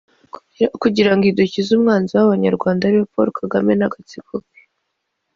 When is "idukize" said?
1.27-1.69